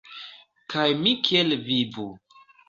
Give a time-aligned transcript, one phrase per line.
[0.73, 2.09] Kaj mi kiel vivu?